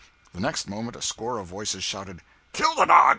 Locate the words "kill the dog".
2.53-3.09